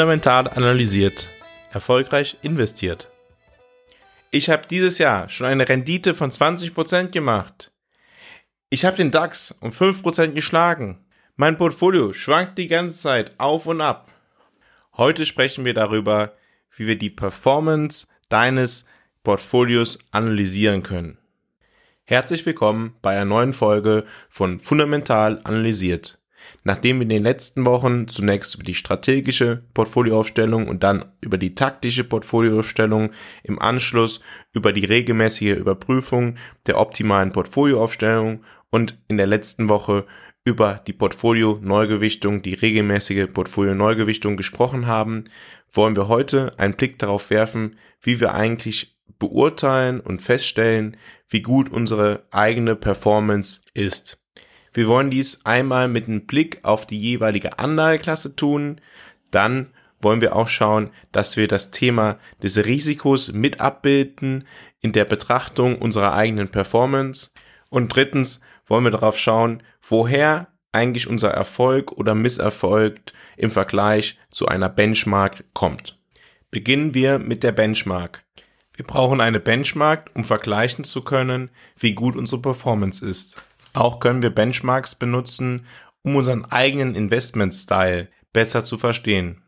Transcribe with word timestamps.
Fundamental 0.00 0.48
analysiert, 0.48 1.28
erfolgreich 1.72 2.38
investiert. 2.40 3.10
Ich 4.30 4.48
habe 4.48 4.62
dieses 4.66 4.96
Jahr 4.96 5.28
schon 5.28 5.46
eine 5.46 5.68
Rendite 5.68 6.14
von 6.14 6.30
20% 6.30 7.10
gemacht. 7.10 7.70
Ich 8.70 8.86
habe 8.86 8.96
den 8.96 9.10
DAX 9.10 9.52
um 9.60 9.72
5% 9.72 10.28
geschlagen. 10.28 11.04
Mein 11.36 11.58
Portfolio 11.58 12.14
schwankt 12.14 12.56
die 12.56 12.66
ganze 12.66 12.98
Zeit 12.98 13.38
auf 13.38 13.66
und 13.66 13.82
ab. 13.82 14.10
Heute 14.96 15.26
sprechen 15.26 15.66
wir 15.66 15.74
darüber, 15.74 16.32
wie 16.74 16.86
wir 16.86 16.96
die 16.96 17.10
Performance 17.10 18.06
deines 18.30 18.86
Portfolios 19.22 19.98
analysieren 20.12 20.82
können. 20.82 21.18
Herzlich 22.04 22.46
willkommen 22.46 22.96
bei 23.02 23.10
einer 23.10 23.26
neuen 23.26 23.52
Folge 23.52 24.06
von 24.30 24.60
Fundamental 24.60 25.42
analysiert. 25.44 26.19
Nachdem 26.64 26.96
wir 26.96 27.02
in 27.02 27.08
den 27.08 27.22
letzten 27.22 27.64
Wochen 27.64 28.08
zunächst 28.08 28.54
über 28.54 28.64
die 28.64 28.74
strategische 28.74 29.62
Portfolioaufstellung 29.74 30.68
und 30.68 30.82
dann 30.82 31.06
über 31.20 31.38
die 31.38 31.54
taktische 31.54 32.04
Portfolioaufstellung 32.04 33.12
im 33.42 33.58
Anschluss 33.58 34.20
über 34.52 34.72
die 34.72 34.84
regelmäßige 34.84 35.56
Überprüfung 35.56 36.36
der 36.66 36.78
optimalen 36.78 37.32
Portfolioaufstellung 37.32 38.42
und 38.70 38.98
in 39.08 39.16
der 39.16 39.26
letzten 39.26 39.68
Woche 39.68 40.06
über 40.44 40.80
die 40.86 40.92
Portfolio-Neugewichtung, 40.92 42.42
die 42.42 42.54
regelmäßige 42.54 43.26
Portfolio-Neugewichtung 43.32 44.36
gesprochen 44.36 44.86
haben, 44.86 45.24
wollen 45.72 45.96
wir 45.96 46.08
heute 46.08 46.58
einen 46.58 46.74
Blick 46.74 46.98
darauf 46.98 47.30
werfen, 47.30 47.76
wie 48.00 48.20
wir 48.20 48.34
eigentlich 48.34 48.96
beurteilen 49.18 50.00
und 50.00 50.22
feststellen, 50.22 50.96
wie 51.28 51.42
gut 51.42 51.68
unsere 51.68 52.24
eigene 52.30 52.74
Performance 52.74 53.60
ist. 53.74 54.19
Wir 54.72 54.86
wollen 54.86 55.10
dies 55.10 55.44
einmal 55.44 55.88
mit 55.88 56.06
einem 56.06 56.26
Blick 56.26 56.60
auf 56.62 56.86
die 56.86 57.00
jeweilige 57.00 57.58
Anlageklasse 57.58 58.36
tun. 58.36 58.80
Dann 59.30 59.68
wollen 60.00 60.20
wir 60.20 60.36
auch 60.36 60.48
schauen, 60.48 60.90
dass 61.12 61.36
wir 61.36 61.48
das 61.48 61.70
Thema 61.70 62.18
des 62.42 62.56
Risikos 62.64 63.32
mit 63.32 63.60
abbilden 63.60 64.46
in 64.80 64.92
der 64.92 65.04
Betrachtung 65.04 65.78
unserer 65.78 66.14
eigenen 66.14 66.48
Performance. 66.48 67.30
Und 67.68 67.94
drittens 67.94 68.40
wollen 68.66 68.84
wir 68.84 68.90
darauf 68.90 69.18
schauen, 69.18 69.62
woher 69.82 70.48
eigentlich 70.72 71.08
unser 71.08 71.30
Erfolg 71.30 71.92
oder 71.92 72.14
Misserfolg 72.14 72.98
im 73.36 73.50
Vergleich 73.50 74.18
zu 74.30 74.46
einer 74.46 74.68
Benchmark 74.68 75.44
kommt. 75.52 75.98
Beginnen 76.50 76.94
wir 76.94 77.18
mit 77.18 77.42
der 77.42 77.52
Benchmark. 77.52 78.24
Wir 78.74 78.86
brauchen 78.86 79.20
eine 79.20 79.40
Benchmark, 79.40 80.10
um 80.14 80.24
vergleichen 80.24 80.84
zu 80.84 81.02
können, 81.02 81.50
wie 81.76 81.94
gut 81.94 82.16
unsere 82.16 82.40
Performance 82.40 83.06
ist. 83.06 83.44
Auch 83.74 84.00
können 84.00 84.22
wir 84.22 84.30
Benchmarks 84.30 84.94
benutzen, 84.94 85.66
um 86.02 86.16
unseren 86.16 86.44
eigenen 86.44 86.94
Investment-Style 86.94 88.08
besser 88.32 88.64
zu 88.64 88.78
verstehen. 88.78 89.42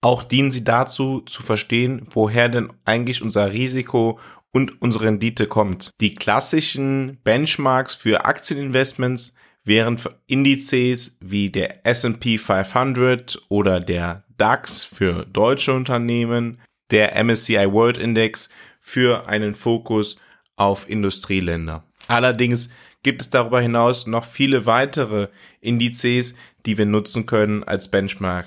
Auch 0.00 0.22
dienen 0.22 0.50
sie 0.50 0.64
dazu, 0.64 1.20
zu 1.20 1.42
verstehen, 1.42 2.06
woher 2.10 2.48
denn 2.48 2.72
eigentlich 2.84 3.22
unser 3.22 3.52
Risiko 3.52 4.18
und 4.52 4.82
unsere 4.82 5.06
Rendite 5.06 5.46
kommt. 5.46 5.90
Die 6.00 6.14
klassischen 6.14 7.18
Benchmarks 7.24 7.94
für 7.94 8.24
Aktieninvestments 8.24 9.34
wären 9.64 9.98
Indizes 10.26 11.18
wie 11.20 11.50
der 11.50 11.86
S&P 11.86 12.38
500 12.38 13.40
oder 13.48 13.80
der 13.80 14.24
DAX 14.36 14.84
für 14.84 15.24
deutsche 15.24 15.72
Unternehmen, 15.72 16.60
der 16.90 17.16
MSCI 17.24 17.72
World 17.72 17.96
Index 17.96 18.50
für 18.80 19.26
einen 19.26 19.54
Fokus 19.54 20.16
auf 20.56 20.88
Industrieländer. 20.88 21.84
Allerdings 22.06 22.68
gibt 23.04 23.22
es 23.22 23.30
darüber 23.30 23.60
hinaus 23.60 24.08
noch 24.08 24.24
viele 24.24 24.66
weitere 24.66 25.28
Indizes, 25.60 26.34
die 26.66 26.76
wir 26.76 26.86
nutzen 26.86 27.26
können 27.26 27.62
als 27.62 27.88
Benchmark. 27.88 28.46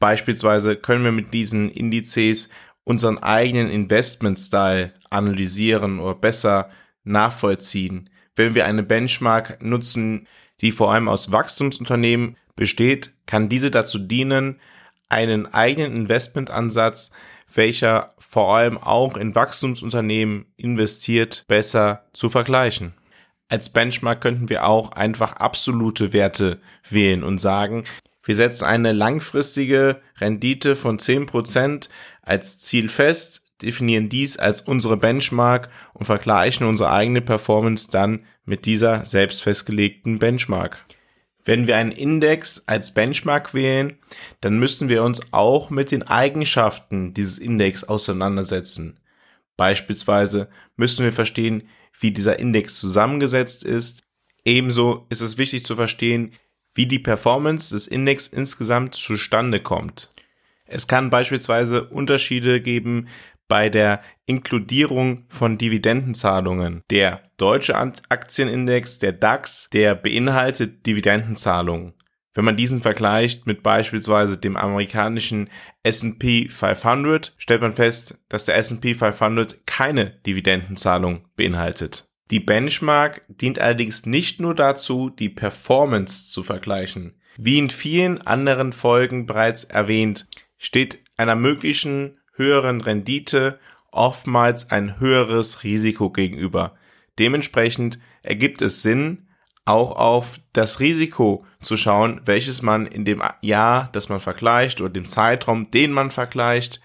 Beispielsweise 0.00 0.74
können 0.74 1.04
wir 1.04 1.12
mit 1.12 1.32
diesen 1.32 1.70
Indizes 1.70 2.48
unseren 2.82 3.18
eigenen 3.18 3.70
Investment-Style 3.70 4.94
analysieren 5.10 6.00
oder 6.00 6.14
besser 6.14 6.70
nachvollziehen. 7.04 8.10
Wenn 8.34 8.54
wir 8.54 8.64
eine 8.64 8.82
Benchmark 8.82 9.62
nutzen, 9.62 10.26
die 10.62 10.72
vor 10.72 10.92
allem 10.92 11.08
aus 11.08 11.30
Wachstumsunternehmen 11.30 12.36
besteht, 12.56 13.12
kann 13.26 13.48
diese 13.48 13.70
dazu 13.70 13.98
dienen, 13.98 14.58
einen 15.08 15.46
eigenen 15.46 15.94
Investmentansatz, 15.94 17.12
welcher 17.52 18.14
vor 18.18 18.56
allem 18.56 18.78
auch 18.78 19.16
in 19.16 19.34
Wachstumsunternehmen 19.34 20.46
investiert, 20.56 21.44
besser 21.48 22.06
zu 22.12 22.30
vergleichen 22.30 22.94
als 23.50 23.68
Benchmark 23.68 24.20
könnten 24.20 24.48
wir 24.48 24.64
auch 24.64 24.92
einfach 24.92 25.32
absolute 25.34 26.12
Werte 26.12 26.60
wählen 26.88 27.24
und 27.24 27.38
sagen, 27.38 27.84
wir 28.22 28.36
setzen 28.36 28.64
eine 28.64 28.92
langfristige 28.92 30.00
Rendite 30.18 30.76
von 30.76 30.98
10% 30.98 31.88
als 32.22 32.60
Ziel 32.60 32.88
fest, 32.88 33.42
definieren 33.60 34.08
dies 34.08 34.38
als 34.38 34.60
unsere 34.62 34.96
Benchmark 34.96 35.68
und 35.94 36.04
vergleichen 36.04 36.66
unsere 36.66 36.92
eigene 36.92 37.20
Performance 37.20 37.88
dann 37.90 38.24
mit 38.44 38.66
dieser 38.66 39.04
selbst 39.04 39.42
festgelegten 39.42 40.18
Benchmark. 40.18 40.84
Wenn 41.44 41.66
wir 41.66 41.76
einen 41.76 41.92
Index 41.92 42.64
als 42.66 42.92
Benchmark 42.94 43.52
wählen, 43.52 43.98
dann 44.40 44.58
müssen 44.58 44.88
wir 44.88 45.02
uns 45.02 45.20
auch 45.32 45.70
mit 45.70 45.90
den 45.90 46.04
Eigenschaften 46.04 47.14
dieses 47.14 47.38
Index 47.38 47.82
auseinandersetzen. 47.82 49.00
Beispielsweise 49.56 50.48
müssen 50.76 51.04
wir 51.04 51.12
verstehen, 51.12 51.64
wie 51.98 52.10
dieser 52.10 52.38
Index 52.38 52.78
zusammengesetzt 52.78 53.64
ist. 53.64 54.02
Ebenso 54.44 55.06
ist 55.10 55.20
es 55.20 55.38
wichtig 55.38 55.64
zu 55.64 55.76
verstehen, 55.76 56.32
wie 56.74 56.86
die 56.86 56.98
Performance 56.98 57.74
des 57.74 57.86
Index 57.86 58.26
insgesamt 58.26 58.94
zustande 58.94 59.60
kommt. 59.60 60.08
Es 60.64 60.86
kann 60.86 61.10
beispielsweise 61.10 61.84
Unterschiede 61.84 62.60
geben 62.60 63.08
bei 63.48 63.68
der 63.68 64.02
Inkludierung 64.26 65.24
von 65.28 65.58
Dividendenzahlungen. 65.58 66.82
Der 66.90 67.22
deutsche 67.36 67.76
Aktienindex, 67.76 68.98
der 68.98 69.12
DAX, 69.12 69.68
der 69.70 69.96
beinhaltet 69.96 70.86
Dividendenzahlungen. 70.86 71.94
Wenn 72.34 72.44
man 72.44 72.56
diesen 72.56 72.80
vergleicht 72.80 73.46
mit 73.46 73.62
beispielsweise 73.62 74.38
dem 74.38 74.56
amerikanischen 74.56 75.50
S&P 75.82 76.48
500, 76.48 77.34
stellt 77.38 77.60
man 77.60 77.72
fest, 77.72 78.18
dass 78.28 78.44
der 78.44 78.56
S&P 78.56 78.94
500 78.94 79.66
keine 79.66 80.10
Dividendenzahlung 80.26 81.26
beinhaltet. 81.36 82.08
Die 82.30 82.40
Benchmark 82.40 83.22
dient 83.28 83.58
allerdings 83.58 84.06
nicht 84.06 84.40
nur 84.40 84.54
dazu, 84.54 85.10
die 85.10 85.28
Performance 85.28 86.30
zu 86.30 86.44
vergleichen. 86.44 87.14
Wie 87.36 87.58
in 87.58 87.70
vielen 87.70 88.24
anderen 88.24 88.72
Folgen 88.72 89.26
bereits 89.26 89.64
erwähnt, 89.64 90.28
steht 90.56 91.00
einer 91.16 91.34
möglichen 91.34 92.20
höheren 92.34 92.80
Rendite 92.80 93.58
oftmals 93.90 94.70
ein 94.70 95.00
höheres 95.00 95.64
Risiko 95.64 96.10
gegenüber. 96.10 96.76
Dementsprechend 97.18 97.98
ergibt 98.22 98.62
es 98.62 98.82
Sinn, 98.82 99.26
auch 99.70 99.92
auf 99.92 100.40
das 100.52 100.80
Risiko 100.80 101.44
zu 101.60 101.76
schauen, 101.76 102.20
welches 102.24 102.62
man 102.62 102.86
in 102.86 103.04
dem 103.04 103.22
Jahr, 103.40 103.88
das 103.92 104.08
man 104.08 104.20
vergleicht 104.20 104.80
oder 104.80 104.90
dem 104.90 105.06
Zeitraum, 105.06 105.70
den 105.70 105.92
man 105.92 106.10
vergleicht, 106.10 106.80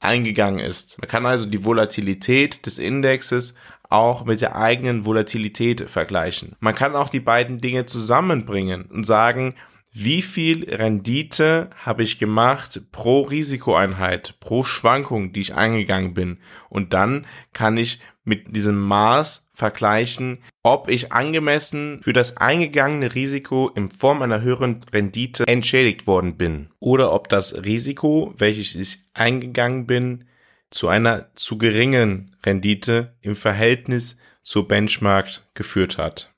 eingegangen 0.00 0.60
ist. 0.60 1.00
Man 1.00 1.08
kann 1.08 1.26
also 1.26 1.46
die 1.46 1.64
Volatilität 1.64 2.64
des 2.66 2.78
Indexes 2.78 3.54
auch 3.90 4.24
mit 4.24 4.40
der 4.40 4.54
eigenen 4.54 5.04
Volatilität 5.04 5.90
vergleichen. 5.90 6.54
Man 6.60 6.74
kann 6.74 6.94
auch 6.94 7.08
die 7.08 7.20
beiden 7.20 7.58
Dinge 7.58 7.86
zusammenbringen 7.86 8.84
und 8.84 9.04
sagen, 9.04 9.54
wie 9.92 10.22
viel 10.22 10.72
Rendite 10.72 11.70
habe 11.84 12.04
ich 12.04 12.18
gemacht 12.18 12.82
pro 12.92 13.22
Risikoeinheit, 13.22 14.36
pro 14.38 14.62
Schwankung, 14.62 15.32
die 15.32 15.40
ich 15.40 15.54
eingegangen 15.54 16.14
bin. 16.14 16.38
Und 16.68 16.92
dann 16.92 17.26
kann 17.52 17.76
ich 17.76 17.98
mit 18.28 18.54
diesem 18.54 18.78
Maß 18.78 19.48
vergleichen, 19.52 20.38
ob 20.62 20.88
ich 20.88 21.12
angemessen 21.12 22.00
für 22.02 22.12
das 22.12 22.36
eingegangene 22.36 23.14
Risiko 23.14 23.70
in 23.74 23.90
Form 23.90 24.22
einer 24.22 24.42
höheren 24.42 24.84
Rendite 24.92 25.46
entschädigt 25.48 26.06
worden 26.06 26.36
bin. 26.36 26.68
Oder 26.78 27.12
ob 27.12 27.28
das 27.28 27.64
Risiko, 27.64 28.34
welches 28.36 28.74
ich 28.74 28.98
eingegangen 29.14 29.86
bin, 29.86 30.24
zu 30.70 30.88
einer 30.88 31.34
zu 31.34 31.58
geringen 31.58 32.36
Rendite 32.44 33.16
im 33.22 33.34
Verhältnis 33.34 34.18
zur 34.42 34.68
Benchmark 34.68 35.42
geführt 35.54 35.98
hat. 35.98 36.34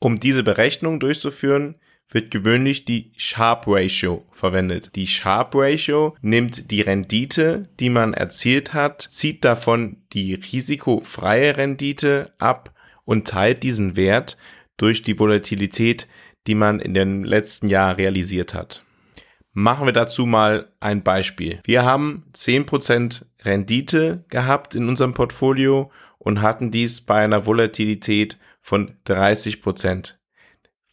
Um 0.00 0.18
diese 0.18 0.42
Berechnung 0.42 1.00
durchzuführen, 1.00 1.76
wird 2.10 2.30
gewöhnlich 2.30 2.84
die 2.84 3.12
Sharp 3.16 3.64
Ratio 3.66 4.24
verwendet. 4.30 4.96
Die 4.96 5.06
Sharp 5.06 5.54
Ratio 5.54 6.16
nimmt 6.22 6.70
die 6.70 6.80
Rendite, 6.80 7.68
die 7.80 7.90
man 7.90 8.14
erzielt 8.14 8.72
hat, 8.74 9.02
zieht 9.02 9.44
davon 9.44 9.98
die 10.12 10.34
risikofreie 10.34 11.56
Rendite 11.56 12.32
ab 12.38 12.74
und 13.04 13.28
teilt 13.28 13.62
diesen 13.62 13.96
Wert 13.96 14.38
durch 14.76 15.02
die 15.02 15.18
Volatilität, 15.18 16.08
die 16.46 16.54
man 16.54 16.80
in 16.80 16.94
den 16.94 17.24
letzten 17.24 17.68
Jahren 17.68 17.96
realisiert 17.96 18.54
hat. 18.54 18.82
Machen 19.52 19.86
wir 19.86 19.92
dazu 19.92 20.24
mal 20.24 20.70
ein 20.80 21.02
Beispiel. 21.02 21.60
Wir 21.64 21.84
haben 21.84 22.24
10% 22.34 23.24
Rendite 23.42 24.24
gehabt 24.28 24.74
in 24.74 24.88
unserem 24.88 25.14
Portfolio 25.14 25.90
und 26.18 26.42
hatten 26.42 26.70
dies 26.70 27.00
bei 27.00 27.24
einer 27.24 27.46
Volatilität 27.46 28.38
von 28.60 28.92
30%. 29.06 30.14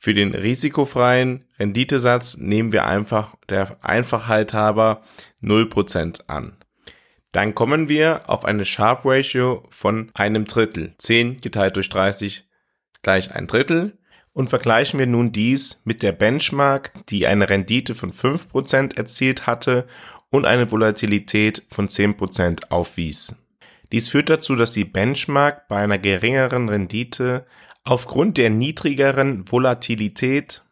Für 0.06 0.14
den 0.14 0.36
risikofreien 0.36 1.46
Renditesatz 1.58 2.38
nehmen 2.38 2.72
wir 2.72 2.86
einfach 2.86 3.34
der 3.50 3.84
Einfachheit 3.84 4.54
halber 4.54 5.02
0% 5.42 6.28
an. 6.28 6.58
Dann 7.32 7.56
kommen 7.56 7.90
wir 7.90 8.30
auf 8.30 8.46
eine 8.46 8.66
Sharp 8.66 9.04
Ratio 9.04 9.64
von 9.72 10.12
einem 10.14 10.46
Drittel. 10.46 10.94
10 11.00 11.38
geteilt 11.38 11.76
durch 11.76 11.90
30 11.90 12.48
gleich 13.02 13.34
ein 13.34 13.48
Drittel. 13.48 13.98
Und 14.32 14.52
vergleichen 14.52 15.00
wir 15.00 15.08
nun 15.08 15.32
dies 15.32 15.82
mit 15.86 16.04
der 16.04 16.12
Benchmark, 16.12 16.92
die 17.10 17.26
eine 17.26 17.50
Rendite 17.50 17.96
von 17.96 18.12
5% 18.12 18.96
erzielt 18.96 19.48
hatte 19.48 19.88
und 20.30 20.46
eine 20.46 20.72
Volatilität 20.72 21.64
von 21.72 21.90
10% 21.90 22.70
aufwies. 22.70 23.44
Dies 23.92 24.10
führt 24.10 24.30
dazu, 24.30 24.56
dass 24.56 24.72
die 24.74 24.86
Benchmark 24.86 25.68
bei 25.68 25.78
einer 25.78 25.98
geringeren 25.98 26.70
Rendite 26.70 27.48
aufgrund 27.86 28.38
der 28.38 28.50
niedrigeren 28.50 29.50
Volatilität 29.50 30.64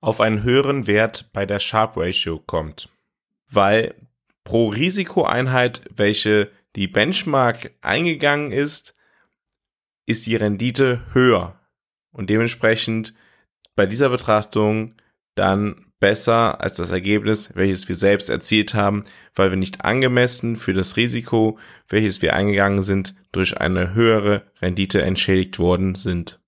auf 0.00 0.20
einen 0.20 0.42
höheren 0.42 0.86
Wert 0.86 1.30
bei 1.32 1.44
der 1.44 1.58
Sharp 1.58 1.96
Ratio 1.96 2.38
kommt, 2.38 2.88
weil 3.50 3.94
pro 4.44 4.68
Risikoeinheit, 4.68 5.82
welche 5.94 6.50
die 6.76 6.88
Benchmark 6.88 7.72
eingegangen 7.82 8.52
ist, 8.52 8.94
ist 10.06 10.26
die 10.26 10.36
Rendite 10.36 11.02
höher 11.12 11.60
und 12.12 12.30
dementsprechend 12.30 13.14
bei 13.76 13.86
dieser 13.86 14.08
Betrachtung 14.08 14.94
dann 15.34 15.92
besser 16.00 16.60
als 16.60 16.76
das 16.76 16.90
Ergebnis, 16.90 17.50
welches 17.54 17.88
wir 17.88 17.94
selbst 17.94 18.30
erzielt 18.30 18.74
haben, 18.74 19.04
weil 19.34 19.50
wir 19.50 19.56
nicht 19.56 19.84
angemessen 19.84 20.56
für 20.56 20.72
das 20.72 20.96
Risiko, 20.96 21.58
welches 21.88 22.22
wir 22.22 22.34
eingegangen 22.34 22.82
sind, 22.82 23.14
durch 23.32 23.58
eine 23.58 23.94
höhere 23.94 24.50
Rendite 24.62 25.02
entschädigt 25.02 25.58
worden 25.58 25.94
sind. 25.94 26.39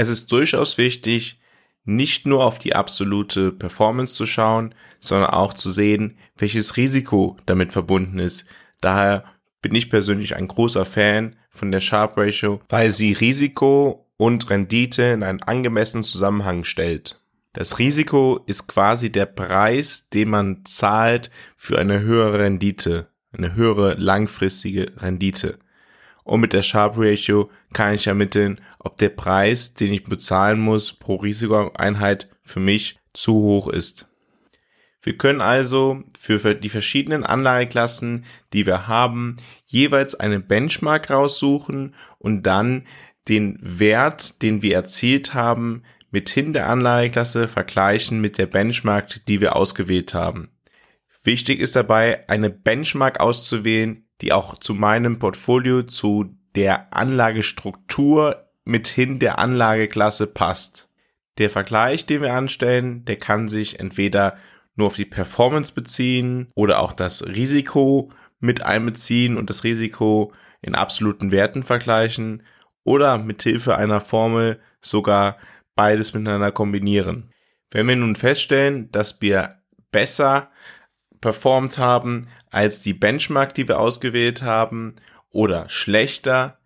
Es 0.00 0.08
ist 0.08 0.32
durchaus 0.32 0.78
wichtig, 0.78 1.42
nicht 1.84 2.26
nur 2.26 2.42
auf 2.42 2.58
die 2.58 2.74
absolute 2.74 3.52
Performance 3.52 4.14
zu 4.14 4.24
schauen, 4.24 4.74
sondern 4.98 5.28
auch 5.28 5.52
zu 5.52 5.70
sehen, 5.70 6.16
welches 6.38 6.78
Risiko 6.78 7.36
damit 7.44 7.74
verbunden 7.74 8.18
ist. 8.18 8.46
Daher 8.80 9.26
bin 9.60 9.74
ich 9.74 9.90
persönlich 9.90 10.36
ein 10.36 10.48
großer 10.48 10.86
Fan 10.86 11.36
von 11.50 11.70
der 11.70 11.80
Sharp 11.80 12.16
Ratio, 12.16 12.62
weil 12.70 12.92
sie 12.92 13.12
Risiko 13.12 14.10
und 14.16 14.48
Rendite 14.48 15.02
in 15.02 15.22
einen 15.22 15.42
angemessenen 15.42 16.02
Zusammenhang 16.02 16.64
stellt. 16.64 17.20
Das 17.52 17.78
Risiko 17.78 18.40
ist 18.46 18.68
quasi 18.68 19.12
der 19.12 19.26
Preis, 19.26 20.08
den 20.08 20.30
man 20.30 20.64
zahlt 20.64 21.30
für 21.58 21.78
eine 21.78 22.00
höhere 22.00 22.38
Rendite, 22.38 23.10
eine 23.32 23.54
höhere 23.54 23.96
langfristige 23.96 24.92
Rendite 24.96 25.58
und 26.24 26.40
mit 26.40 26.52
der 26.52 26.62
Sharp 26.62 26.94
Ratio 26.96 27.50
kann 27.72 27.94
ich 27.94 28.06
ermitteln, 28.06 28.60
ob 28.78 28.98
der 28.98 29.10
Preis, 29.10 29.74
den 29.74 29.92
ich 29.92 30.04
bezahlen 30.04 30.60
muss 30.60 30.92
pro 30.92 31.16
Risikoeinheit 31.16 32.28
für 32.42 32.60
mich 32.60 32.98
zu 33.12 33.34
hoch 33.34 33.68
ist. 33.68 34.06
Wir 35.02 35.16
können 35.16 35.40
also 35.40 36.02
für 36.18 36.54
die 36.54 36.68
verschiedenen 36.68 37.24
Anlageklassen, 37.24 38.26
die 38.52 38.66
wir 38.66 38.86
haben, 38.86 39.36
jeweils 39.64 40.14
eine 40.14 40.40
Benchmark 40.40 41.10
raussuchen 41.10 41.94
und 42.18 42.42
dann 42.42 42.86
den 43.28 43.58
Wert, 43.62 44.42
den 44.42 44.62
wir 44.62 44.74
erzielt 44.74 45.32
haben, 45.32 45.84
mithin 46.10 46.52
der 46.52 46.68
Anlageklasse 46.68 47.48
vergleichen 47.48 48.20
mit 48.20 48.36
der 48.36 48.46
Benchmark, 48.46 49.24
die 49.26 49.40
wir 49.40 49.56
ausgewählt 49.56 50.12
haben. 50.12 50.50
Wichtig 51.22 51.60
ist 51.60 51.76
dabei, 51.76 52.28
eine 52.28 52.50
Benchmark 52.50 53.20
auszuwählen, 53.20 54.06
die 54.20 54.32
auch 54.32 54.58
zu 54.58 54.74
meinem 54.74 55.18
Portfolio, 55.18 55.82
zu 55.82 56.36
der 56.54 56.94
Anlagestruktur 56.94 58.50
mithin 58.64 59.18
der 59.18 59.38
Anlageklasse 59.38 60.26
passt. 60.26 60.88
Der 61.38 61.50
Vergleich, 61.50 62.06
den 62.06 62.22
wir 62.22 62.34
anstellen, 62.34 63.04
der 63.04 63.16
kann 63.16 63.48
sich 63.48 63.80
entweder 63.80 64.36
nur 64.76 64.88
auf 64.88 64.96
die 64.96 65.04
Performance 65.04 65.72
beziehen 65.72 66.48
oder 66.54 66.80
auch 66.80 66.92
das 66.92 67.24
Risiko 67.24 68.10
mit 68.40 68.62
einbeziehen 68.62 69.36
und 69.36 69.50
das 69.50 69.64
Risiko 69.64 70.32
in 70.62 70.74
absoluten 70.74 71.32
Werten 71.32 71.62
vergleichen 71.62 72.42
oder 72.84 73.18
mit 73.18 73.42
Hilfe 73.42 73.76
einer 73.76 74.00
Formel 74.00 74.60
sogar 74.80 75.36
beides 75.74 76.14
miteinander 76.14 76.52
kombinieren. 76.52 77.32
Wenn 77.70 77.86
wir 77.88 77.96
nun 77.96 78.16
feststellen, 78.16 78.90
dass 78.90 79.20
wir 79.20 79.60
besser 79.92 80.50
performt 81.20 81.78
haben 81.78 82.28
als 82.50 82.82
die 82.82 82.94
Benchmark, 82.94 83.54
die 83.54 83.68
wir 83.68 83.78
ausgewählt 83.78 84.42
haben 84.42 84.96
oder 85.30 85.68
schlechter, 85.68 86.58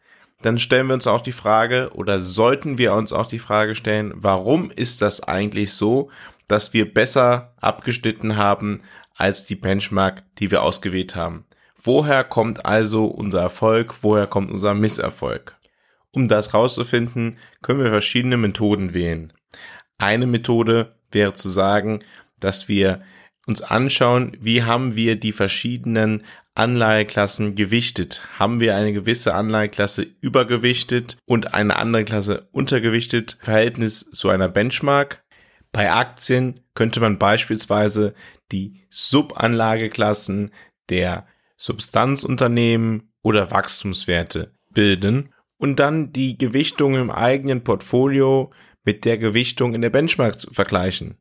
dann 0.43 0.59
stellen 0.59 0.89
wir 0.89 0.95
uns 0.95 1.07
auch 1.07 1.23
die 1.23 1.33
Frage 1.33 1.91
oder 1.95 2.21
sollten 2.21 2.77
wir 2.79 2.93
uns 2.93 3.13
auch 3.13 3.27
die 3.27 3.39
Frage 3.39 3.75
stellen, 3.75 4.13
warum 4.15 4.71
ist 4.71 5.01
das 5.01 5.23
eigentlich 5.23 5.73
so, 5.73 6.11
dass 6.49 6.75
wir 6.75 6.93
besser 6.93 7.55
abgeschnitten 7.61 8.37
haben 8.37 8.83
als 9.17 9.47
die 9.47 9.55
Benchmark, 9.55 10.23
die 10.39 10.51
wir 10.51 10.63
ausgewählt 10.63 11.17
haben? 11.17 11.47
Woher 11.83 12.25
kommt 12.25 12.67
also 12.67 13.07
unser 13.07 13.41
Erfolg? 13.41 14.03
Woher 14.03 14.27
kommt 14.27 14.51
unser 14.51 14.75
Misserfolg? 14.75 15.57
Um 16.13 16.29
das 16.29 16.55
rauszufinden, 16.55 17.39
können 17.61 17.83
wir 17.83 17.91
verschiedene 17.91 18.37
Methoden 18.37 18.95
wählen. 18.95 19.33
Eine 19.99 20.27
Methode 20.27 20.95
wäre 21.11 21.33
zu 21.33 21.51
sagen, 21.51 22.05
dass 22.41 22.69
wir 22.69 23.01
uns 23.47 23.61
anschauen, 23.61 24.37
wie 24.41 24.63
haben 24.63 24.97
wir 24.97 25.17
die 25.17 25.33
verschiedenen 25.33 26.25
Anleiheklassen 26.55 27.55
gewichtet. 27.55 28.23
Haben 28.39 28.61
wir 28.61 28.77
eine 28.77 28.93
gewisse 28.93 29.35
Anleiheklasse 29.35 30.07
übergewichtet 30.21 31.19
und 31.27 31.53
eine 31.53 31.77
andere 31.77 32.05
Klasse 32.05 32.49
untergewichtet? 32.53 33.39
Verhältnis 33.41 34.09
zu 34.11 34.29
einer 34.29 34.49
Benchmark. 34.49 35.25
Bei 35.73 35.93
Aktien 35.93 36.61
könnte 36.75 37.01
man 37.01 37.19
beispielsweise 37.19 38.15
die 38.53 38.87
Subanlageklassen 38.91 40.53
der 40.89 41.27
Substanzunternehmen 41.57 43.13
oder 43.23 43.51
Wachstumswerte 43.51 44.55
bilden 44.71 45.33
und 45.57 45.81
dann 45.81 46.13
die 46.13 46.39
Gewichtung 46.39 46.95
im 46.95 47.11
eigenen 47.11 47.65
Portfolio 47.65 48.53
mit 48.85 49.05
der 49.05 49.19
Gewichtung 49.19 49.75
in 49.75 49.81
der 49.81 49.91
Benchmark 49.91 50.37
vergleichen. 50.53 51.17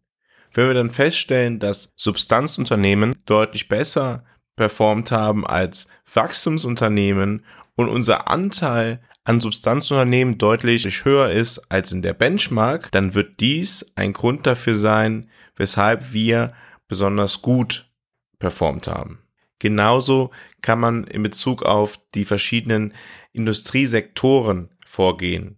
Wenn 0.54 0.68
wir 0.68 0.74
dann 0.74 0.92
feststellen, 0.92 1.60
dass 1.60 1.94
Substanzunternehmen 1.96 3.16
deutlich 3.26 3.68
besser 3.68 4.24
performt 4.56 5.12
haben 5.12 5.48
als 5.48 5.88
Wachstumsunternehmen 6.14 7.44
und 7.76 7.90
unser 7.90 8.30
Anteil 8.30 9.02
an 9.24 9.42
Substanzunternehmen 9.42 10.38
deutlich 10.38 11.06
höher 11.06 11.32
ist 11.32 11.72
als 11.72 11.92
in 11.92 12.02
der 12.02 12.14
Benchmark, 12.14 12.92
dann 12.92 13.16
wird 13.16 13.40
dies 13.40 13.86
ein 13.96 14.14
Grund 14.14 14.46
dafür 14.46 14.76
sein, 14.76 15.30
weshalb 15.56 16.14
wir 16.14 16.54
besonders 16.88 17.42
gut 17.42 17.90
performt 18.38 18.88
haben. 18.88 19.20
Genauso 19.60 20.32
kann 20.62 20.80
man 20.80 21.06
in 21.06 21.24
Bezug 21.24 21.64
auf 21.64 22.00
die 22.14 22.26
verschiedenen 22.26 22.94
Industriesektoren 23.32 24.70
vorgehen. 24.86 25.58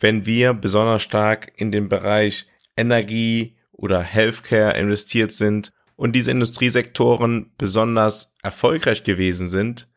Wenn 0.00 0.26
wir 0.26 0.54
besonders 0.54 1.02
stark 1.02 1.52
in 1.56 1.70
den 1.70 1.88
Bereich 1.88 2.46
Energie 2.76 3.55
oder 3.76 4.02
Healthcare 4.02 4.76
investiert 4.76 5.32
sind 5.32 5.72
und 5.96 6.14
diese 6.14 6.30
Industriesektoren 6.30 7.52
besonders 7.58 8.34
erfolgreich 8.42 9.02
gewesen 9.02 9.48
sind, 9.48 9.88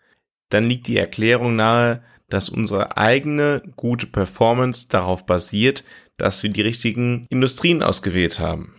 dann 0.49 0.65
liegt 0.65 0.87
die 0.87 0.97
Erklärung 0.97 1.55
nahe, 1.55 2.03
dass 2.29 2.49
unsere 2.49 2.97
eigene 2.97 3.61
gute 3.75 4.07
Performance 4.07 4.87
darauf 4.89 5.25
basiert, 5.25 5.83
dass 6.17 6.43
wir 6.43 6.49
die 6.49 6.61
richtigen 6.61 7.25
Industrien 7.29 7.81
ausgewählt 7.81 8.39
haben. 8.39 8.75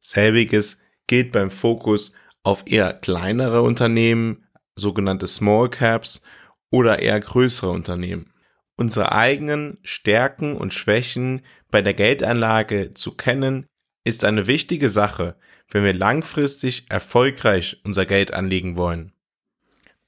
Selbiges 0.00 0.80
gilt 1.06 1.32
beim 1.32 1.50
Fokus 1.50 2.12
auf 2.42 2.64
eher 2.66 2.92
kleinere 2.92 3.62
Unternehmen, 3.62 4.44
sogenannte 4.74 5.26
Small 5.26 5.70
Caps 5.70 6.22
oder 6.70 6.98
eher 6.98 7.20
größere 7.20 7.70
Unternehmen. 7.70 8.32
Unsere 8.76 9.12
eigenen 9.12 9.78
Stärken 9.82 10.56
und 10.56 10.72
Schwächen 10.72 11.42
bei 11.70 11.82
der 11.82 11.94
Geldanlage 11.94 12.94
zu 12.94 13.12
kennen, 13.12 13.66
ist 14.04 14.24
eine 14.24 14.46
wichtige 14.46 14.88
Sache, 14.88 15.36
wenn 15.70 15.84
wir 15.84 15.94
langfristig 15.94 16.86
erfolgreich 16.88 17.80
unser 17.84 18.06
Geld 18.06 18.32
anlegen 18.32 18.76
wollen. 18.76 19.12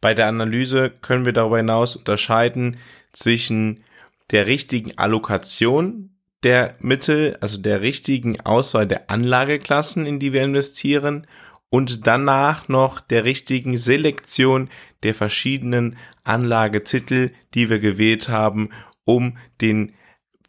Bei 0.00 0.14
der 0.14 0.26
Analyse 0.26 0.90
können 0.90 1.24
wir 1.24 1.32
darüber 1.32 1.56
hinaus 1.56 1.96
unterscheiden 1.96 2.76
zwischen 3.12 3.84
der 4.30 4.46
richtigen 4.46 4.98
Allokation 4.98 6.10
der 6.42 6.74
Mittel, 6.80 7.38
also 7.40 7.58
der 7.58 7.80
richtigen 7.80 8.38
Auswahl 8.40 8.86
der 8.86 9.10
Anlageklassen, 9.10 10.04
in 10.04 10.18
die 10.18 10.32
wir 10.32 10.44
investieren 10.44 11.26
und 11.70 12.06
danach 12.06 12.68
noch 12.68 13.00
der 13.00 13.24
richtigen 13.24 13.78
Selektion 13.78 14.68
der 15.02 15.14
verschiedenen 15.14 15.96
Anlagetitel, 16.22 17.30
die 17.54 17.70
wir 17.70 17.78
gewählt 17.78 18.28
haben, 18.28 18.70
um 19.04 19.38
den 19.60 19.94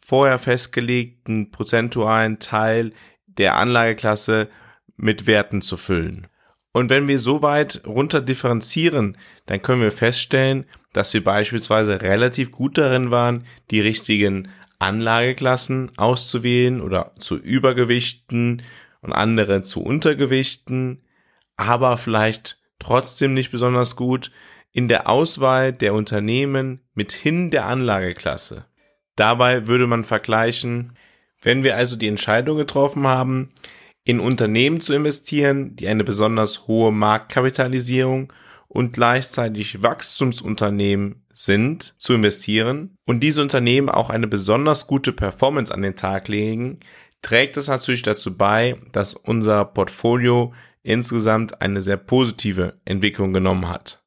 vorher 0.04 0.38
festgelegten 0.38 1.50
prozentualen 1.50 2.38
Teil 2.38 2.92
der 3.38 3.56
Anlageklasse 3.56 4.48
mit 4.96 5.26
Werten 5.26 5.62
zu 5.62 5.76
füllen. 5.76 6.26
Und 6.72 6.90
wenn 6.90 7.08
wir 7.08 7.18
so 7.18 7.40
weit 7.42 7.82
runter 7.86 8.20
differenzieren, 8.20 9.16
dann 9.46 9.62
können 9.62 9.80
wir 9.80 9.90
feststellen, 9.90 10.66
dass 10.92 11.12
wir 11.14 11.24
beispielsweise 11.24 12.02
relativ 12.02 12.50
gut 12.50 12.76
darin 12.76 13.10
waren, 13.10 13.44
die 13.70 13.80
richtigen 13.80 14.48
Anlageklassen 14.78 15.92
auszuwählen 15.96 16.80
oder 16.80 17.12
zu 17.18 17.36
übergewichten 17.36 18.62
und 19.00 19.12
andere 19.12 19.62
zu 19.62 19.82
untergewichten, 19.82 21.02
aber 21.56 21.96
vielleicht 21.96 22.58
trotzdem 22.78 23.32
nicht 23.32 23.50
besonders 23.50 23.96
gut 23.96 24.30
in 24.72 24.88
der 24.88 25.08
Auswahl 25.08 25.72
der 25.72 25.94
Unternehmen 25.94 26.80
mithin 26.94 27.50
der 27.50 27.64
Anlageklasse. 27.64 28.66
Dabei 29.16 29.66
würde 29.66 29.86
man 29.86 30.04
vergleichen, 30.04 30.98
wenn 31.46 31.62
wir 31.62 31.76
also 31.76 31.94
die 31.94 32.08
Entscheidung 32.08 32.56
getroffen 32.56 33.06
haben, 33.06 33.50
in 34.02 34.18
Unternehmen 34.18 34.80
zu 34.80 34.94
investieren, 34.94 35.76
die 35.76 35.86
eine 35.86 36.02
besonders 36.02 36.66
hohe 36.66 36.90
Marktkapitalisierung 36.90 38.32
und 38.66 38.94
gleichzeitig 38.94 39.80
Wachstumsunternehmen 39.80 41.24
sind, 41.32 41.94
zu 41.98 42.14
investieren 42.14 42.96
und 43.06 43.20
diese 43.20 43.42
Unternehmen 43.42 43.88
auch 43.88 44.10
eine 44.10 44.26
besonders 44.26 44.88
gute 44.88 45.12
Performance 45.12 45.72
an 45.72 45.82
den 45.82 45.94
Tag 45.94 46.26
legen, 46.26 46.80
trägt 47.22 47.56
das 47.56 47.68
natürlich 47.68 48.02
dazu 48.02 48.36
bei, 48.36 48.74
dass 48.90 49.14
unser 49.14 49.66
Portfolio 49.66 50.52
insgesamt 50.82 51.62
eine 51.62 51.80
sehr 51.80 51.96
positive 51.96 52.80
Entwicklung 52.84 53.32
genommen 53.32 53.68
hat. 53.68 54.02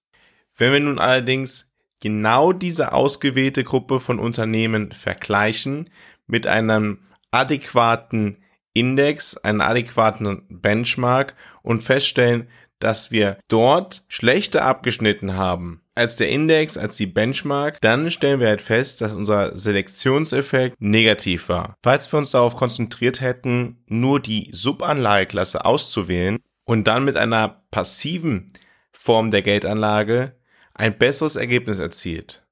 Wenn 0.58 0.74
wir 0.74 0.82
nun 0.82 1.00
allerdings 1.00 1.72
genau 2.02 2.52
diese 2.52 2.92
ausgewählte 2.92 3.64
Gruppe 3.64 4.02
von 4.02 4.20
Unternehmen 4.20 4.92
vergleichen 4.92 5.90
mit 6.28 6.46
einem 6.46 7.00
adäquaten 7.32 8.38
Index, 8.74 9.38
einen 9.38 9.62
adäquaten 9.62 10.46
Benchmark 10.50 11.36
und 11.62 11.84
feststellen, 11.84 12.48
dass 12.80 13.12
wir 13.12 13.38
dort 13.48 14.04
schlechter 14.08 14.64
abgeschnitten 14.64 15.36
haben 15.36 15.82
als 16.00 16.16
der 16.16 16.30
Index, 16.30 16.78
als 16.78 16.96
die 16.96 17.08
Benchmark, 17.08 17.82
dann 17.82 18.10
stellen 18.10 18.40
wir 18.40 18.48
halt 18.48 18.62
fest, 18.62 19.02
dass 19.02 19.12
unser 19.12 19.58
Selektionseffekt 19.58 20.78
negativ 20.80 21.50
war. 21.50 21.76
Falls 21.84 22.12
wir 22.12 22.20
uns 22.20 22.32
darauf 22.32 22.56
konzentriert 22.56 23.20
hätten, 23.20 23.84
nur 23.86 24.22
die 24.22 24.50
Subanlageklasse 24.54 25.66
auszuwählen 25.66 26.40
und 26.64 26.88
dann 26.88 27.04
mit 27.04 27.18
einer 27.18 27.64
passiven 27.70 28.54
Form 28.94 29.30
der 29.30 29.42
Geldanlage 29.42 30.38
ein 30.74 30.98
besseres 30.98 31.36
Ergebnis 31.36 31.80
erzielt. 31.80 32.48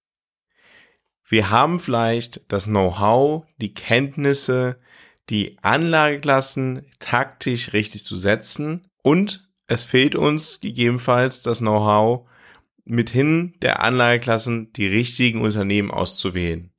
Wir 1.29 1.49
haben 1.49 1.79
vielleicht 1.81 2.41
das 2.47 2.65
Know-how, 2.65 3.45
die 3.57 3.73
Kenntnisse, 3.73 4.79
die 5.29 5.57
Anlageklassen 5.61 6.85
taktisch 6.99 7.73
richtig 7.73 8.05
zu 8.05 8.15
setzen 8.15 8.87
und 9.01 9.49
es 9.67 9.83
fehlt 9.83 10.15
uns 10.15 10.61
gegebenenfalls 10.61 11.41
das 11.41 11.59
Know-how, 11.59 12.29
mithin 12.85 13.55
der 13.61 13.81
Anlageklassen 13.81 14.71
die 14.71 14.87
richtigen 14.87 15.41
Unternehmen 15.41 15.91
auszuwählen. 15.91 16.71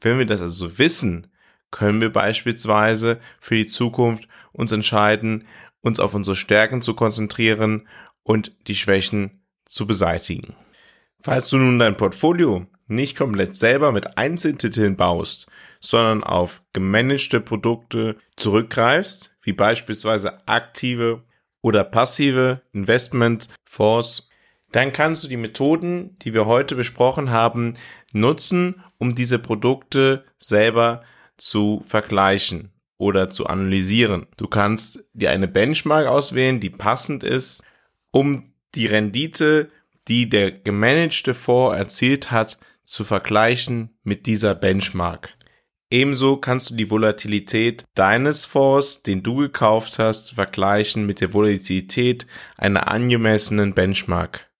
Wenn 0.00 0.18
wir 0.18 0.26
das 0.26 0.40
also 0.40 0.78
wissen, 0.78 1.26
können 1.72 2.00
wir 2.00 2.12
beispielsweise 2.12 3.20
für 3.40 3.56
die 3.56 3.66
Zukunft 3.66 4.28
uns 4.52 4.70
entscheiden, 4.70 5.44
uns 5.80 5.98
auf 5.98 6.14
unsere 6.14 6.36
Stärken 6.36 6.82
zu 6.82 6.94
konzentrieren 6.94 7.88
und 8.22 8.52
die 8.68 8.76
Schwächen 8.76 9.42
zu 9.64 9.88
beseitigen. 9.88 10.54
Falls 11.20 11.50
du 11.50 11.56
nun 11.56 11.80
dein 11.80 11.96
Portfolio 11.96 12.68
nicht 12.88 13.16
komplett 13.16 13.54
selber 13.54 13.92
mit 13.92 14.18
Einzeltiteln 14.18 14.96
baust, 14.96 15.46
sondern 15.80 16.24
auf 16.24 16.62
gemanagte 16.72 17.40
Produkte 17.40 18.16
zurückgreifst, 18.36 19.36
wie 19.42 19.52
beispielsweise 19.52 20.46
aktive 20.48 21.22
oder 21.60 21.84
passive 21.84 22.62
Investmentfonds, 22.72 24.28
dann 24.72 24.92
kannst 24.92 25.24
du 25.24 25.28
die 25.28 25.36
Methoden, 25.36 26.16
die 26.18 26.34
wir 26.34 26.46
heute 26.46 26.74
besprochen 26.74 27.30
haben, 27.30 27.74
nutzen, 28.12 28.82
um 28.98 29.14
diese 29.14 29.38
Produkte 29.38 30.24
selber 30.38 31.02
zu 31.36 31.82
vergleichen 31.86 32.72
oder 32.98 33.30
zu 33.30 33.46
analysieren. 33.46 34.26
Du 34.36 34.46
kannst 34.46 35.04
dir 35.12 35.30
eine 35.30 35.48
Benchmark 35.48 36.06
auswählen, 36.06 36.60
die 36.60 36.70
passend 36.70 37.22
ist, 37.22 37.62
um 38.10 38.52
die 38.74 38.86
Rendite 38.86 39.68
die 40.08 40.28
der 40.28 40.50
gemanagte 40.50 41.34
Fonds 41.34 41.76
erzielt 41.76 42.30
hat, 42.30 42.58
zu 42.88 43.04
vergleichen 43.04 43.98
mit 44.02 44.26
dieser 44.26 44.54
Benchmark. 44.54 45.34
Ebenso 45.90 46.36
kannst 46.36 46.70
du 46.70 46.74
die 46.74 46.90
Volatilität 46.90 47.84
deines 47.94 48.46
Fonds, 48.46 49.02
den 49.02 49.22
du 49.22 49.36
gekauft 49.36 49.98
hast, 49.98 50.34
vergleichen 50.34 51.06
mit 51.06 51.20
der 51.20 51.32
Volatilität 51.32 52.26
einer 52.56 52.88
angemessenen 52.88 53.74
Benchmark. 53.74 54.50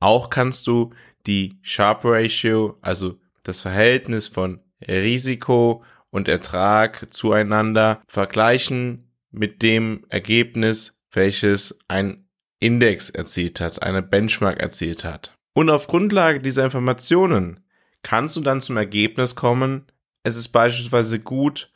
Auch 0.00 0.30
kannst 0.30 0.66
du 0.66 0.92
die 1.26 1.58
Sharp 1.62 2.04
Ratio, 2.04 2.78
also 2.80 3.18
das 3.42 3.62
Verhältnis 3.62 4.28
von 4.28 4.60
Risiko 4.86 5.82
und 6.10 6.28
Ertrag 6.28 7.12
zueinander 7.12 8.02
vergleichen 8.06 9.10
mit 9.30 9.62
dem 9.62 10.04
Ergebnis, 10.08 11.02
welches 11.10 11.78
ein 11.88 12.28
Index 12.60 13.10
erzielt 13.10 13.60
hat, 13.60 13.82
eine 13.82 14.02
Benchmark 14.02 14.58
erzielt 14.60 15.04
hat. 15.04 15.35
Und 15.56 15.70
auf 15.70 15.86
Grundlage 15.86 16.40
dieser 16.40 16.64
Informationen 16.64 17.60
kannst 18.02 18.36
du 18.36 18.42
dann 18.42 18.60
zum 18.60 18.76
Ergebnis 18.76 19.36
kommen, 19.36 19.86
es 20.22 20.36
ist 20.36 20.48
beispielsweise 20.48 21.18
gut, 21.18 21.72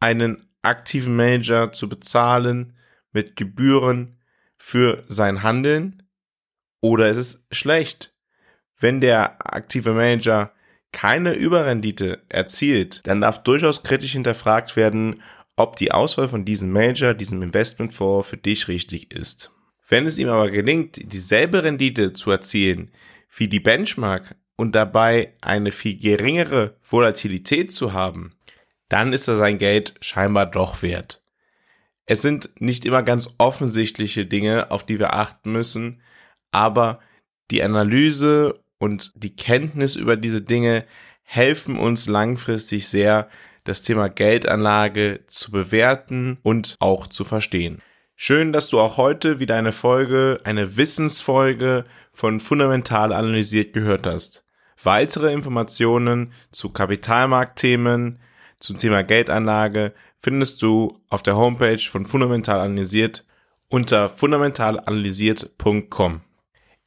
einen 0.00 0.48
aktiven 0.62 1.14
Manager 1.14 1.70
zu 1.70 1.88
bezahlen 1.88 2.76
mit 3.12 3.36
Gebühren 3.36 4.18
für 4.58 5.04
sein 5.06 5.44
Handeln 5.44 6.02
oder 6.80 7.08
es 7.08 7.18
ist 7.18 7.46
schlecht. 7.52 8.16
Wenn 8.80 9.00
der 9.00 9.54
aktive 9.54 9.92
Manager 9.92 10.52
keine 10.90 11.34
Überrendite 11.34 12.24
erzielt, 12.28 13.06
dann 13.06 13.20
darf 13.20 13.44
durchaus 13.44 13.84
kritisch 13.84 14.14
hinterfragt 14.14 14.74
werden, 14.74 15.22
ob 15.54 15.76
die 15.76 15.92
Auswahl 15.92 16.26
von 16.26 16.44
diesem 16.44 16.72
Manager, 16.72 17.14
diesem 17.14 17.42
Investmentfonds 17.42 18.28
für 18.28 18.38
dich 18.38 18.66
richtig 18.66 19.12
ist. 19.14 19.52
Wenn 19.88 20.06
es 20.06 20.18
ihm 20.18 20.28
aber 20.28 20.50
gelingt, 20.50 20.96
dieselbe 21.12 21.62
Rendite 21.62 22.12
zu 22.12 22.32
erzielen 22.32 22.90
wie 23.30 23.48
die 23.48 23.60
Benchmark 23.60 24.34
und 24.56 24.74
dabei 24.74 25.34
eine 25.40 25.72
viel 25.72 25.98
geringere 25.98 26.76
Volatilität 26.82 27.72
zu 27.72 27.92
haben, 27.92 28.34
dann 28.88 29.12
ist 29.12 29.28
er 29.28 29.36
sein 29.36 29.58
Geld 29.58 29.94
scheinbar 30.00 30.46
doch 30.46 30.82
wert. 30.82 31.22
Es 32.06 32.22
sind 32.22 32.50
nicht 32.60 32.84
immer 32.84 33.02
ganz 33.02 33.30
offensichtliche 33.38 34.26
Dinge, 34.26 34.70
auf 34.70 34.84
die 34.84 34.98
wir 34.98 35.14
achten 35.14 35.52
müssen, 35.52 36.02
aber 36.50 37.00
die 37.50 37.62
Analyse 37.62 38.60
und 38.78 39.12
die 39.14 39.36
Kenntnis 39.36 39.94
über 39.94 40.16
diese 40.16 40.42
Dinge 40.42 40.84
helfen 41.22 41.78
uns 41.78 42.08
langfristig 42.08 42.88
sehr, 42.88 43.28
das 43.64 43.82
Thema 43.82 44.08
Geldanlage 44.08 45.20
zu 45.28 45.52
bewerten 45.52 46.38
und 46.42 46.76
auch 46.80 47.06
zu 47.06 47.24
verstehen. 47.24 47.80
Schön, 48.22 48.52
dass 48.52 48.68
du 48.68 48.78
auch 48.78 48.98
heute 48.98 49.40
wieder 49.40 49.56
eine 49.56 49.72
Folge, 49.72 50.40
eine 50.44 50.76
Wissensfolge 50.76 51.86
von 52.12 52.38
Fundamental 52.38 53.14
analysiert 53.14 53.72
gehört 53.72 54.06
hast. 54.06 54.44
Weitere 54.82 55.32
Informationen 55.32 56.34
zu 56.52 56.68
Kapitalmarktthemen, 56.68 58.18
zum 58.58 58.76
Thema 58.76 59.04
Geldanlage 59.04 59.94
findest 60.18 60.60
du 60.60 61.00
auf 61.08 61.22
der 61.22 61.36
Homepage 61.36 61.78
von 61.78 62.04
Fundamental 62.04 62.60
analysiert 62.60 63.24
unter 63.70 64.10
fundamentalanalysiert.com. 64.10 66.20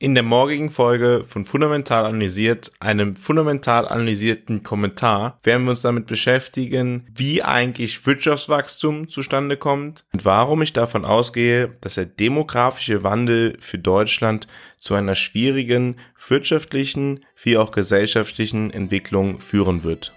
In 0.03 0.15
der 0.15 0.24
morgigen 0.24 0.69
Folge 0.69 1.24
von 1.25 1.45
Fundamental 1.45 2.05
Analysiert, 2.05 2.74
einem 2.81 3.15
fundamental 3.15 3.88
analysierten 3.88 4.62
Kommentar, 4.62 5.39
werden 5.43 5.63
wir 5.63 5.69
uns 5.69 5.81
damit 5.81 6.07
beschäftigen, 6.07 7.07
wie 7.15 7.41
eigentlich 7.41 8.05
Wirtschaftswachstum 8.05 9.07
zustande 9.07 9.55
kommt 9.55 10.03
und 10.12 10.25
warum 10.25 10.62
ich 10.62 10.74
davon 10.74 11.05
ausgehe, 11.05 11.77
dass 11.79 11.95
der 11.95 12.05
demografische 12.05 13.01
Wandel 13.03 13.55
für 13.62 13.77
Deutschland 13.77 14.48
zu 14.77 14.93
einer 14.93 15.15
schwierigen 15.15 15.95
wirtschaftlichen 16.27 17.24
wie 17.41 17.55
auch 17.55 17.72
gesellschaftlichen 17.72 18.72
Entwicklung 18.72 19.39
führen 19.39 19.86
wird. 19.86 20.12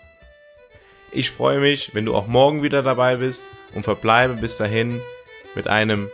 Ich 1.12 1.30
freue 1.30 1.60
mich, 1.60 1.94
wenn 1.94 2.06
du 2.06 2.14
auch 2.16 2.26
morgen 2.26 2.64
wieder 2.64 2.82
dabei 2.82 3.18
bist 3.18 3.50
und 3.72 3.84
verbleibe 3.84 4.34
bis 4.34 4.56
dahin 4.56 5.00
mit 5.54 5.68
einem 5.68 6.08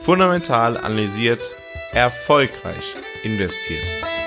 fundamental 0.00 0.76
analysiert 0.76 1.54
erfolgreich 1.92 2.96
investiert. 3.22 4.21